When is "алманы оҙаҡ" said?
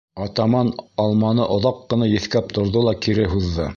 1.03-1.83